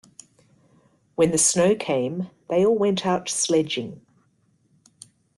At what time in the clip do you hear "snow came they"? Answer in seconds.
1.37-2.65